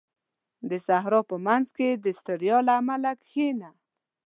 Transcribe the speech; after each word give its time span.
•د 0.69 0.71
صحرا 0.85 1.19
په 1.29 1.35
منځ 1.45 1.65
کې 1.77 1.89
د 2.03 2.05
ستړیا 2.19 2.57
له 2.67 2.73
امله 2.81 3.11
کښېنه. 3.21 3.69